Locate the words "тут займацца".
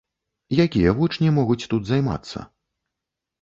1.75-2.39